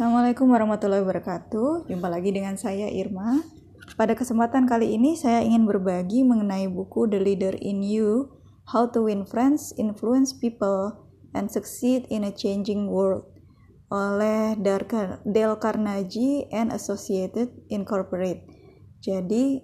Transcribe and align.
Assalamualaikum 0.00 0.48
warahmatullahi 0.48 1.04
wabarakatuh. 1.04 1.84
Jumpa 1.84 2.08
lagi 2.08 2.32
dengan 2.32 2.56
saya 2.56 2.88
Irma. 2.88 3.44
Pada 4.00 4.16
kesempatan 4.16 4.64
kali 4.64 4.96
ini 4.96 5.12
saya 5.12 5.44
ingin 5.44 5.68
berbagi 5.68 6.24
mengenai 6.24 6.72
buku 6.72 7.04
The 7.04 7.20
Leader 7.20 7.52
in 7.60 7.84
You: 7.84 8.32
How 8.72 8.88
to 8.96 9.04
Win 9.04 9.28
Friends, 9.28 9.76
Influence 9.76 10.32
People, 10.32 10.96
and 11.36 11.52
Succeed 11.52 12.08
in 12.08 12.24
a 12.24 12.32
Changing 12.32 12.88
World 12.88 13.28
oleh 13.92 14.56
Dale 15.28 15.56
Carnegie 15.60 16.48
and 16.48 16.72
Associated 16.72 17.52
Incorporate. 17.68 18.48
Jadi 19.04 19.60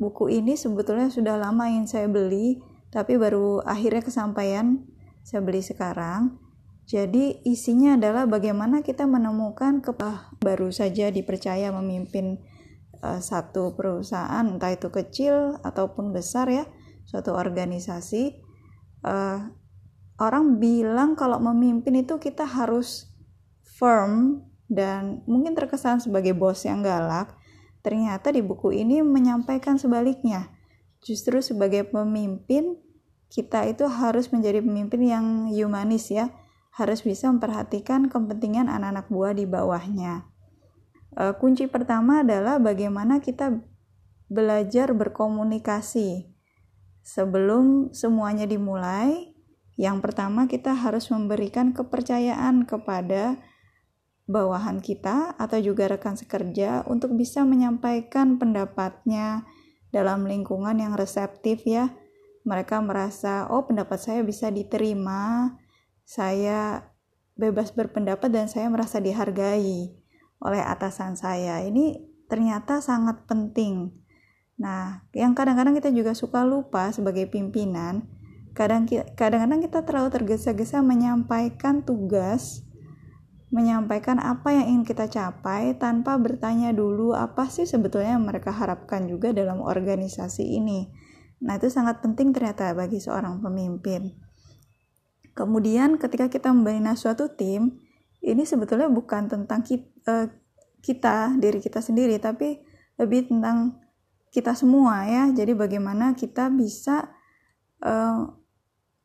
buku 0.00 0.40
ini 0.40 0.56
sebetulnya 0.56 1.12
sudah 1.12 1.36
lama 1.36 1.68
ingin 1.68 1.84
saya 1.84 2.08
beli, 2.08 2.64
tapi 2.88 3.20
baru 3.20 3.60
akhirnya 3.60 4.00
kesampaian 4.00 4.88
saya 5.20 5.44
beli 5.44 5.60
sekarang 5.60 6.45
jadi 6.86 7.42
isinya 7.42 7.98
adalah 7.98 8.30
bagaimana 8.30 8.86
kita 8.86 9.10
menemukan 9.10 9.82
kepah 9.82 10.38
baru 10.38 10.70
saja 10.70 11.10
dipercaya 11.10 11.74
memimpin 11.74 12.38
uh, 13.02 13.18
satu 13.18 13.74
perusahaan 13.74 14.46
entah 14.46 14.70
itu 14.70 14.88
kecil 14.94 15.58
ataupun 15.66 16.14
besar 16.14 16.46
ya 16.46 16.64
suatu 17.02 17.34
organisasi 17.34 18.38
uh, 19.02 19.50
orang 20.22 20.62
bilang 20.62 21.18
kalau 21.18 21.42
memimpin 21.42 22.06
itu 22.06 22.22
kita 22.22 22.46
harus 22.46 23.10
firm 23.66 24.46
dan 24.66 25.22
mungkin 25.26 25.54
terkesan 25.54 25.98
sebagai 25.98 26.34
bos 26.34 26.62
yang 26.66 26.82
galak 26.86 27.34
ternyata 27.86 28.34
di 28.34 28.42
buku 28.42 28.74
ini 28.74 28.98
menyampaikan 28.98 29.78
sebaliknya. 29.78 30.50
Justru 31.06 31.38
sebagai 31.38 31.86
pemimpin 31.86 32.74
kita 33.30 33.62
itu 33.70 33.86
harus 33.86 34.34
menjadi 34.34 34.58
pemimpin 34.58 35.06
yang 35.06 35.26
humanis 35.46 36.10
ya 36.10 36.34
harus 36.76 37.00
bisa 37.00 37.32
memperhatikan 37.32 38.12
kepentingan 38.12 38.68
anak-anak 38.68 39.08
buah 39.08 39.32
di 39.32 39.48
bawahnya. 39.48 40.28
E, 41.16 41.32
kunci 41.40 41.64
pertama 41.72 42.20
adalah 42.20 42.60
bagaimana 42.60 43.24
kita 43.24 43.64
belajar 44.28 44.92
berkomunikasi. 44.92 46.28
Sebelum 47.00 47.96
semuanya 47.96 48.44
dimulai, 48.44 49.32
yang 49.80 50.04
pertama 50.04 50.44
kita 50.44 50.76
harus 50.76 51.08
memberikan 51.08 51.72
kepercayaan 51.72 52.68
kepada 52.68 53.40
bawahan 54.28 54.82
kita 54.82 55.32
atau 55.38 55.58
juga 55.62 55.88
rekan 55.88 56.18
sekerja 56.18 56.84
untuk 56.84 57.14
bisa 57.16 57.46
menyampaikan 57.46 58.36
pendapatnya 58.36 59.48
dalam 59.94 60.28
lingkungan 60.28 60.76
yang 60.76 60.92
reseptif 60.92 61.64
ya. 61.64 61.88
Mereka 62.44 62.84
merasa, 62.84 63.48
oh 63.48 63.64
pendapat 63.64 63.96
saya 63.96 64.20
bisa 64.26 64.50
diterima, 64.50 65.54
saya 66.06 66.94
bebas 67.34 67.74
berpendapat 67.74 68.30
dan 68.30 68.46
saya 68.46 68.70
merasa 68.70 69.02
dihargai 69.02 69.92
oleh 70.38 70.62
atasan 70.62 71.18
saya. 71.18 71.66
Ini 71.66 71.98
ternyata 72.30 72.78
sangat 72.78 73.26
penting. 73.26 73.90
Nah, 74.56 75.04
yang 75.12 75.34
kadang-kadang 75.34 75.74
kita 75.76 75.92
juga 75.92 76.14
suka 76.16 76.46
lupa 76.46 76.88
sebagai 76.94 77.28
pimpinan, 77.28 78.08
kadang-kadang 78.56 79.60
kita 79.60 79.84
terlalu 79.84 80.08
tergesa-gesa 80.14 80.80
menyampaikan 80.80 81.84
tugas, 81.84 82.64
menyampaikan 83.52 84.16
apa 84.16 84.56
yang 84.56 84.80
ingin 84.80 84.84
kita 84.88 85.12
capai 85.12 85.76
tanpa 85.76 86.16
bertanya 86.16 86.72
dulu 86.72 87.12
apa 87.12 87.52
sih 87.52 87.68
sebetulnya 87.68 88.16
yang 88.16 88.24
mereka 88.24 88.54
harapkan 88.54 89.04
juga 89.04 89.34
dalam 89.34 89.60
organisasi 89.60 90.56
ini. 90.56 90.88
Nah, 91.44 91.60
itu 91.60 91.68
sangat 91.68 92.00
penting 92.00 92.32
ternyata 92.32 92.72
bagi 92.72 92.96
seorang 92.96 93.44
pemimpin. 93.44 94.25
Kemudian 95.36 96.00
ketika 96.00 96.32
kita 96.32 96.48
membina 96.48 96.96
suatu 96.96 97.28
tim, 97.28 97.76
ini 98.24 98.48
sebetulnya 98.48 98.88
bukan 98.88 99.28
tentang 99.28 99.60
kita, 99.60 99.92
eh, 100.08 100.28
kita 100.80 101.36
diri 101.36 101.60
kita 101.60 101.84
sendiri, 101.84 102.16
tapi 102.16 102.56
lebih 102.96 103.28
tentang 103.28 103.76
kita 104.32 104.56
semua 104.56 105.04
ya. 105.04 105.28
Jadi 105.28 105.52
bagaimana 105.52 106.16
kita 106.16 106.48
bisa 106.48 107.12
uh, 107.84 108.32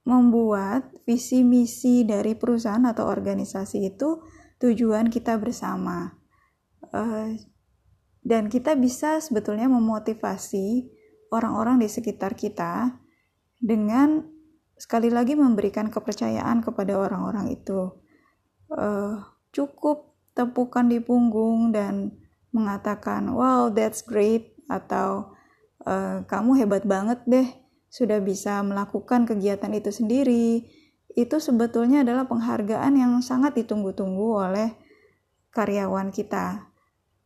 membuat 0.07 0.91
visi 1.03 1.44
misi 1.44 2.07
dari 2.07 2.33
perusahaan 2.39 2.83
atau 2.88 3.11
organisasi 3.11 3.91
itu 3.91 4.23
tujuan 4.63 5.11
kita 5.11 5.35
bersama. 5.35 6.16
Uh, 6.95 7.35
dan 8.22 8.47
kita 8.47 8.77
bisa 8.77 9.17
sebetulnya 9.19 9.66
memotivasi 9.67 10.88
orang-orang 11.33 11.81
di 11.81 11.89
sekitar 11.89 12.38
kita 12.38 13.01
dengan 13.57 14.31
sekali 14.81 15.14
lagi 15.14 15.38
memberikan 15.38 15.94
kepercayaan 15.94 16.66
kepada 16.66 16.97
orang-orang 16.97 17.53
itu. 17.53 18.02
Uh, 18.66 19.22
cukup 19.53 20.18
tepukan 20.34 20.90
di 20.90 20.97
punggung 20.97 21.69
dan 21.69 22.18
mengatakan, 22.50 23.30
"Wow, 23.30 23.69
that's 23.69 24.02
great," 24.02 24.58
atau 24.66 25.38
uh, 25.86 26.25
"Kamu 26.25 26.58
hebat 26.58 26.90
banget 26.90 27.22
deh, 27.30 27.46
sudah 27.94 28.18
bisa 28.25 28.66
melakukan 28.66 29.30
kegiatan 29.30 29.69
itu 29.69 29.94
sendiri." 29.94 30.66
Itu 31.13 31.38
sebetulnya 31.38 32.02
adalah 32.02 32.25
penghargaan 32.25 32.98
yang 32.98 33.13
sangat 33.22 33.53
ditunggu-tunggu 33.62 34.28
oleh 34.50 34.74
karyawan 35.53 36.09
kita. 36.09 36.74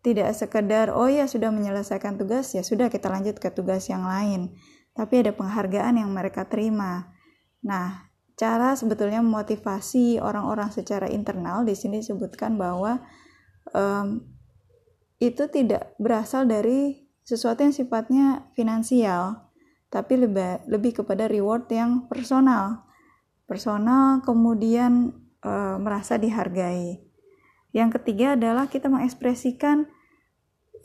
Tidak 0.04 0.28
sekedar, 0.36 0.92
"Oh 0.92 1.08
ya, 1.08 1.24
sudah 1.24 1.56
menyelesaikan 1.56 2.20
tugas, 2.20 2.52
ya 2.52 2.68
sudah 2.68 2.92
kita 2.92 3.08
lanjut 3.08 3.40
ke 3.40 3.48
tugas 3.48 3.88
yang 3.88 4.04
lain." 4.04 4.52
Tapi 4.92 5.24
ada 5.24 5.32
penghargaan 5.32 6.04
yang 6.04 6.12
mereka 6.12 6.44
terima 6.52 7.15
Nah, 7.66 8.14
cara 8.38 8.78
sebetulnya 8.78 9.26
memotivasi 9.26 10.22
orang-orang 10.22 10.70
secara 10.70 11.10
internal 11.10 11.66
di 11.66 11.74
sini 11.74 12.06
disebutkan 12.06 12.62
bahwa 12.62 13.02
um, 13.74 14.22
itu 15.18 15.50
tidak 15.50 15.98
berasal 15.98 16.46
dari 16.46 17.10
sesuatu 17.26 17.66
yang 17.66 17.74
sifatnya 17.74 18.54
finansial, 18.54 19.50
tapi 19.90 20.22
lebih 20.22 20.62
lebih 20.70 21.02
kepada 21.02 21.26
reward 21.26 21.66
yang 21.74 22.06
personal. 22.06 22.86
Personal 23.50 24.22
kemudian 24.22 25.16
uh, 25.42 25.82
merasa 25.82 26.22
dihargai. 26.22 27.02
Yang 27.74 27.90
ketiga 28.02 28.38
adalah 28.38 28.70
kita 28.70 28.94
mengekspresikan 28.94 29.90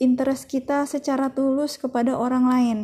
interest 0.01 0.49
kita 0.49 0.89
secara 0.89 1.29
tulus 1.31 1.77
kepada 1.77 2.17
orang 2.17 2.49
lain. 2.49 2.79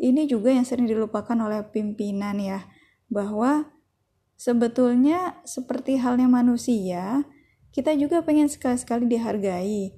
Ini 0.00 0.28
juga 0.28 0.52
yang 0.52 0.64
sering 0.68 0.88
dilupakan 0.88 1.36
oleh 1.40 1.64
pimpinan 1.72 2.36
ya 2.40 2.60
bahwa 3.10 3.68
sebetulnya 4.38 5.42
seperti 5.44 6.00
halnya 6.00 6.30
manusia, 6.30 7.28
kita 7.74 7.92
juga 7.98 8.24
pengen 8.24 8.48
sekali-sekali 8.48 9.04
dihargai. 9.10 9.94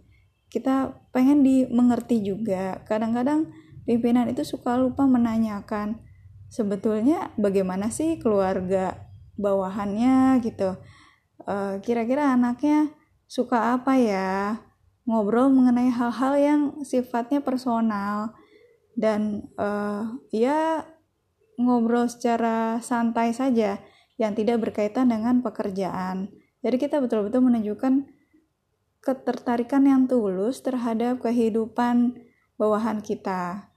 Kita 0.51 0.97
pengen 1.15 1.45
dimengerti 1.47 2.25
juga. 2.25 2.83
Kadang-kadang 2.85 3.53
pimpinan 3.85 4.29
itu 4.29 4.45
suka 4.45 4.77
lupa 4.77 5.07
menanyakan 5.07 6.01
sebetulnya 6.53 7.33
bagaimana 7.41 7.89
sih 7.89 8.21
keluarga 8.21 9.09
bawahannya 9.41 10.45
gitu. 10.45 10.77
kira 11.43 11.81
kira-kira 11.81 12.37
anaknya 12.37 12.93
suka 13.25 13.73
apa 13.73 13.97
ya? 13.97 14.61
Ngobrol 15.09 15.51
mengenai 15.51 15.91
hal-hal 15.91 16.35
yang 16.39 16.61
sifatnya 16.87 17.43
personal 17.43 18.37
dan 18.95 19.51
uh, 19.59 20.15
ya 20.31 20.87
ngobrol 21.65 22.11
secara 22.11 22.83
santai 22.83 23.33
saja 23.33 23.79
yang 24.21 24.35
tidak 24.35 24.63
berkaitan 24.63 25.11
dengan 25.11 25.41
pekerjaan. 25.41 26.31
Jadi 26.63 26.77
kita 26.79 27.03
betul-betul 27.03 27.43
menunjukkan 27.43 28.07
ketertarikan 29.03 29.83
yang 29.83 30.07
tulus 30.07 30.63
terhadap 30.63 31.19
kehidupan 31.19 32.23
bawahan 32.55 33.03
kita. 33.03 33.73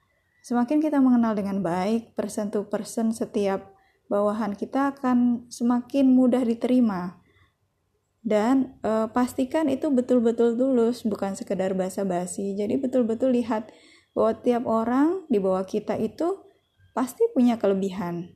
Semakin 0.46 0.78
kita 0.78 1.02
mengenal 1.02 1.34
dengan 1.34 1.66
baik 1.66 2.14
person 2.14 2.54
to 2.54 2.70
person 2.70 3.10
setiap 3.10 3.74
bawahan 4.06 4.54
kita 4.54 4.94
akan 4.94 5.50
semakin 5.50 6.14
mudah 6.14 6.46
diterima. 6.46 7.18
Dan 8.26 8.78
e, 8.82 9.10
pastikan 9.10 9.70
itu 9.70 9.90
betul-betul 9.90 10.58
tulus, 10.58 11.06
bukan 11.06 11.34
sekedar 11.38 11.74
basa-basi. 11.78 12.58
Jadi 12.58 12.78
betul-betul 12.78 13.34
lihat 13.38 13.70
bahwa 14.18 14.34
tiap 14.42 14.64
orang 14.66 15.26
di 15.30 15.38
bawah 15.38 15.66
kita 15.66 15.98
itu 15.98 16.46
pasti 16.96 17.28
punya 17.36 17.60
kelebihan. 17.60 18.32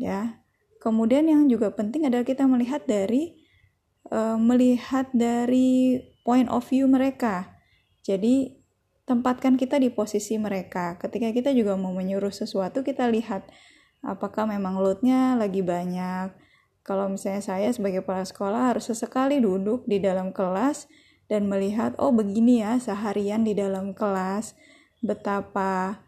Ya. 0.00 0.40
Kemudian 0.80 1.28
yang 1.28 1.46
juga 1.46 1.70
penting 1.70 2.08
adalah 2.08 2.24
kita 2.24 2.48
melihat 2.48 2.88
dari 2.88 3.36
uh, 4.08 4.40
melihat 4.40 5.08
dari 5.12 6.00
point 6.24 6.48
of 6.48 6.64
view 6.64 6.88
mereka. 6.88 7.60
Jadi 8.04 8.64
tempatkan 9.04 9.60
kita 9.60 9.76
di 9.76 9.92
posisi 9.92 10.40
mereka. 10.40 10.96
Ketika 10.96 11.28
kita 11.32 11.52
juga 11.52 11.76
mau 11.76 11.92
menyuruh 11.92 12.32
sesuatu, 12.32 12.80
kita 12.80 13.08
lihat 13.12 13.48
apakah 14.00 14.48
memang 14.48 14.80
loadnya 14.80 15.36
lagi 15.36 15.60
banyak. 15.60 16.32
Kalau 16.84 17.08
misalnya 17.08 17.40
saya 17.40 17.68
sebagai 17.72 18.04
kepala 18.04 18.28
sekolah 18.28 18.76
harus 18.76 18.92
sesekali 18.92 19.40
duduk 19.40 19.88
di 19.88 20.00
dalam 20.04 20.36
kelas 20.36 20.84
dan 21.32 21.48
melihat, 21.48 21.96
oh 21.96 22.12
begini 22.12 22.60
ya 22.60 22.76
seharian 22.76 23.40
di 23.40 23.56
dalam 23.56 23.96
kelas, 23.96 24.52
betapa 25.00 26.04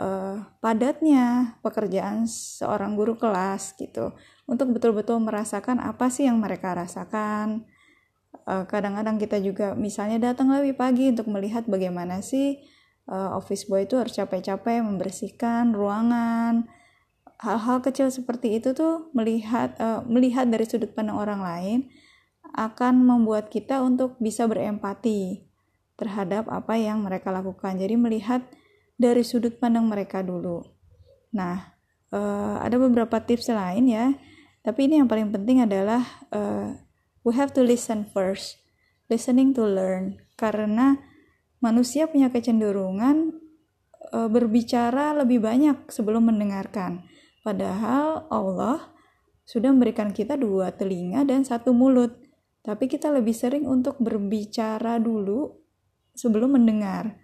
uh, 0.00 0.44
padatnya 0.60 1.56
pekerjaan 1.60 2.24
seorang 2.28 2.96
guru 2.96 3.16
kelas 3.16 3.76
gitu. 3.76 4.16
Untuk 4.46 4.70
betul-betul 4.72 5.18
merasakan 5.20 5.82
apa 5.82 6.06
sih 6.08 6.28
yang 6.28 6.38
mereka 6.38 6.76
rasakan. 6.76 7.66
Kadang-kadang 8.46 9.18
kita 9.18 9.42
juga 9.42 9.74
misalnya 9.74 10.30
datang 10.30 10.54
lebih 10.54 10.78
pagi 10.78 11.10
untuk 11.10 11.26
melihat 11.26 11.66
bagaimana 11.66 12.22
sih 12.22 12.62
uh, 13.10 13.34
office 13.38 13.66
boy 13.66 13.86
itu 13.86 13.98
harus 13.98 14.14
capek-capek 14.14 14.82
membersihkan 14.82 15.74
ruangan. 15.74 16.66
Hal-hal 17.42 17.84
kecil 17.84 18.08
seperti 18.08 18.56
itu 18.62 18.72
tuh 18.72 19.12
melihat 19.12 19.76
uh, 19.76 20.00
melihat 20.08 20.48
dari 20.48 20.64
sudut 20.64 20.94
pandang 20.96 21.20
orang 21.20 21.42
lain 21.42 21.78
akan 22.56 23.02
membuat 23.02 23.52
kita 23.52 23.82
untuk 23.82 24.16
bisa 24.22 24.48
berempati 24.48 25.44
terhadap 26.00 26.48
apa 26.48 26.78
yang 26.80 27.04
mereka 27.04 27.28
lakukan. 27.28 27.76
Jadi 27.76 27.98
melihat 27.98 28.46
dari 28.96 29.22
sudut 29.22 29.60
pandang 29.60 29.86
mereka 29.86 30.24
dulu. 30.24 30.64
Nah 31.36 31.76
uh, 32.10 32.56
ada 32.60 32.76
beberapa 32.80 33.20
tips 33.22 33.52
lain 33.52 33.92
ya. 33.92 34.12
Tapi 34.66 34.90
ini 34.90 34.98
yang 34.98 35.06
paling 35.06 35.30
penting 35.30 35.62
adalah 35.62 36.02
uh, 36.34 36.74
we 37.22 37.36
have 37.36 37.54
to 37.54 37.62
listen 37.62 38.08
first. 38.10 38.58
Listening 39.06 39.54
to 39.54 39.62
learn. 39.62 40.18
Karena 40.34 40.98
manusia 41.62 42.06
punya 42.06 42.28
kecenderungan 42.30 43.34
e, 44.10 44.18
berbicara 44.26 45.14
lebih 45.16 45.42
banyak 45.42 45.88
sebelum 45.90 46.28
mendengarkan. 46.30 47.06
Padahal 47.42 48.26
Allah 48.30 48.90
sudah 49.46 49.70
memberikan 49.70 50.10
kita 50.10 50.34
dua 50.34 50.74
telinga 50.74 51.22
dan 51.22 51.46
satu 51.46 51.70
mulut. 51.70 52.18
Tapi 52.66 52.90
kita 52.90 53.14
lebih 53.14 53.30
sering 53.30 53.62
untuk 53.62 54.02
berbicara 54.02 54.98
dulu 54.98 55.54
sebelum 56.18 56.58
mendengar. 56.58 57.14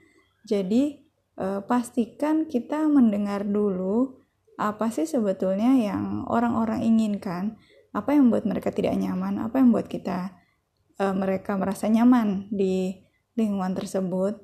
Jadi 0.47 1.02
e, 1.37 1.65
pastikan 1.65 2.45
kita 2.49 2.89
mendengar 2.89 3.47
dulu 3.47 4.23
apa 4.61 4.93
sih 4.93 5.09
sebetulnya 5.09 5.75
yang 5.75 6.29
orang-orang 6.29 6.85
inginkan. 6.85 7.57
Apa 7.93 8.17
yang 8.17 8.29
membuat 8.29 8.49
mereka 8.49 8.73
tidak 8.73 8.97
nyaman? 8.97 9.43
Apa 9.43 9.61
yang 9.61 9.69
membuat 9.69 9.93
kita 9.93 10.33
uh, 10.97 11.13
mereka 11.13 11.61
merasa 11.61 11.93
nyaman 11.93 12.49
di 12.49 13.05
lingkungan 13.37 13.77
tersebut? 13.77 14.41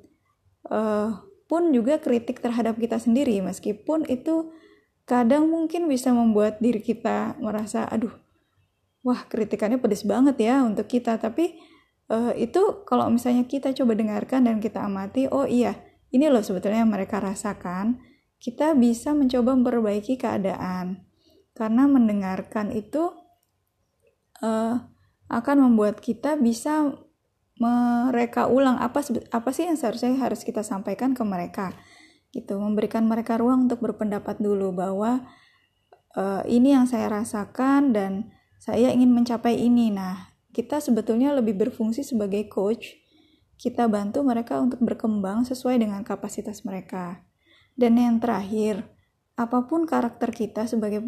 Uh, 0.69 1.17
pun 1.49 1.73
juga 1.73 1.97
kritik 1.97 2.45
terhadap 2.45 2.77
kita 2.77 3.01
sendiri. 3.01 3.41
Meskipun 3.41 4.05
itu 4.05 4.53
kadang 5.09 5.49
mungkin 5.49 5.89
bisa 5.89 6.13
membuat 6.13 6.61
diri 6.61 6.77
kita 6.77 7.41
merasa 7.41 7.89
aduh 7.89 8.13
wah 9.01 9.25
kritikannya 9.25 9.81
pedes 9.81 10.05
banget 10.05 10.37
ya 10.37 10.61
untuk 10.61 10.85
kita. 10.85 11.17
Tapi 11.17 11.57
itu 12.41 12.81
kalau 12.89 13.05
misalnya 13.13 13.45
kita 13.45 13.69
coba 13.69 13.93
dengarkan 13.93 14.49
dan 14.49 14.57
kita 14.57 14.81
amati 14.81 15.29
oh 15.29 15.45
iya 15.45 15.77
ini 16.09 16.25
loh 16.29 16.41
sebetulnya 16.41 16.81
yang 16.81 16.93
mereka 16.93 17.21
rasakan. 17.21 18.01
Kita 18.39 18.73
bisa 18.73 19.13
mencoba 19.13 19.53
memperbaiki 19.53 20.17
keadaan. 20.17 21.05
Karena 21.53 21.85
mendengarkan 21.85 22.71
itu 22.71 23.11
uh, 24.41 24.75
akan 25.29 25.57
membuat 25.69 25.99
kita 25.99 26.39
bisa 26.39 26.95
mereka 27.59 28.47
ulang. 28.47 28.79
Apa 28.79 29.03
apa 29.29 29.49
sih 29.51 29.67
yang 29.67 29.75
seharusnya 29.75 30.15
harus 30.17 30.41
kita 30.41 30.63
sampaikan 30.63 31.13
ke 31.13 31.21
mereka? 31.27 31.75
Gitu 32.31 32.55
memberikan 32.57 33.05
mereka 33.05 33.37
ruang 33.37 33.67
untuk 33.67 33.83
berpendapat 33.83 34.39
dulu 34.39 34.71
bahwa 34.71 35.27
uh, 36.15 36.41
ini 36.47 36.73
yang 36.73 36.87
saya 36.87 37.11
rasakan 37.11 37.91
dan 37.91 38.11
saya 38.57 38.89
ingin 38.89 39.11
mencapai 39.11 39.59
ini. 39.59 39.91
Nah 39.91 40.31
kita 40.55 40.81
sebetulnya 40.81 41.35
lebih 41.35 41.59
berfungsi 41.59 42.01
sebagai 42.01 42.47
coach 42.49 42.97
kita 43.59 43.91
bantu 43.91 44.23
mereka 44.23 44.63
untuk 44.63 44.79
berkembang 44.79 45.43
sesuai 45.43 45.83
dengan 45.83 46.07
kapasitas 46.07 46.63
mereka. 46.63 47.27
Dan 47.75 47.99
yang 47.99 48.23
terakhir 48.23 48.87
apa 49.35 49.67
pun 49.67 49.83
karakter 49.83 50.31
kita 50.31 50.67
sebagai 50.67 51.03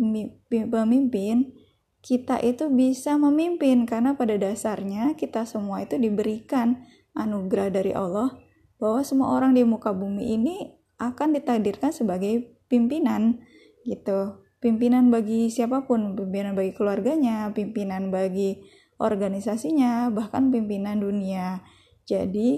pemimpin 0.52 1.56
kita 2.02 2.42
itu 2.42 2.68
bisa 2.72 3.16
memimpin 3.16 3.86
karena 3.86 4.18
pada 4.18 4.34
dasarnya 4.36 5.14
kita 5.16 5.46
semua 5.46 5.86
itu 5.86 5.96
diberikan 6.02 6.82
anugerah 7.14 7.70
dari 7.70 7.94
Allah 7.94 8.36
bahwa 8.82 9.06
semua 9.06 9.38
orang 9.38 9.54
di 9.54 9.62
muka 9.62 9.94
bumi 9.94 10.34
ini 10.34 10.58
akan 10.98 11.38
ditakdirkan 11.38 11.94
sebagai 11.94 12.58
pimpinan 12.66 13.40
gitu. 13.86 14.42
Pimpinan 14.62 15.10
bagi 15.10 15.50
siapa 15.50 15.86
pun 15.86 16.14
pimpinan 16.14 16.54
bagi 16.54 16.74
keluarganya 16.74 17.50
pimpinan 17.54 18.10
bagi 18.14 18.62
organisasinya 19.02 20.10
bahkan 20.14 20.54
pimpinan 20.54 21.02
dunia 21.02 21.66
jadi 22.08 22.50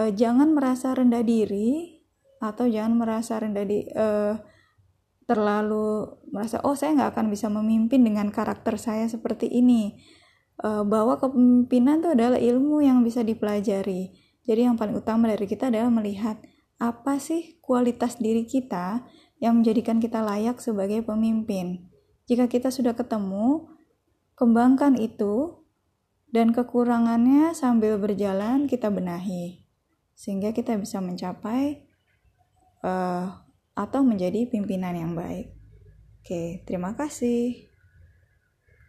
eh, 0.00 0.12
jangan 0.16 0.52
merasa 0.54 0.94
rendah 0.96 1.24
diri 1.24 2.00
atau 2.40 2.64
jangan 2.64 2.96
merasa 2.96 3.36
rendah 3.36 3.64
di 3.68 3.84
eh, 3.84 4.34
terlalu 5.30 6.10
merasa 6.34 6.58
oh 6.66 6.74
saya 6.74 6.98
nggak 6.98 7.10
akan 7.14 7.26
bisa 7.30 7.46
memimpin 7.46 8.02
dengan 8.02 8.34
karakter 8.34 8.74
saya 8.74 9.06
seperti 9.06 9.46
ini. 9.46 9.94
Uh, 10.60 10.84
bahwa 10.84 11.16
kepemimpinan 11.16 12.04
itu 12.04 12.12
adalah 12.12 12.36
ilmu 12.36 12.84
yang 12.84 13.00
bisa 13.00 13.24
dipelajari. 13.24 14.12
Jadi 14.44 14.60
yang 14.60 14.76
paling 14.76 14.92
utama 14.92 15.24
dari 15.32 15.48
kita 15.48 15.72
adalah 15.72 15.88
melihat 15.88 16.36
apa 16.76 17.16
sih 17.16 17.56
kualitas 17.64 18.20
diri 18.20 18.44
kita 18.44 19.08
yang 19.40 19.60
menjadikan 19.60 19.96
kita 19.96 20.20
layak 20.20 20.60
sebagai 20.60 21.00
pemimpin. 21.00 21.88
Jika 22.28 22.44
kita 22.44 22.68
sudah 22.68 22.92
ketemu 22.92 23.72
kembangkan 24.36 25.00
itu 25.00 25.59
dan 26.30 26.54
kekurangannya 26.54 27.54
sambil 27.54 27.98
berjalan 27.98 28.66
kita 28.66 28.90
benahi 28.90 29.66
sehingga 30.14 30.52
kita 30.52 30.76
bisa 30.76 31.00
mencapai 31.00 31.88
uh, 32.84 33.40
atau 33.72 34.00
menjadi 34.04 34.44
pimpinan 34.50 34.92
yang 34.92 35.12
baik. 35.16 35.56
Oke, 36.20 36.60
terima 36.68 36.92
kasih. 36.92 37.69